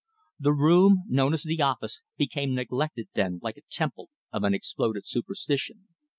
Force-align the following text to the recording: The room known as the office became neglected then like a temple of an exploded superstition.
The 0.39 0.51
room 0.51 1.03
known 1.09 1.31
as 1.35 1.43
the 1.43 1.61
office 1.61 2.01
became 2.17 2.55
neglected 2.55 3.09
then 3.13 3.39
like 3.43 3.57
a 3.57 3.61
temple 3.69 4.09
of 4.33 4.43
an 4.43 4.55
exploded 4.55 5.05
superstition. 5.05 5.89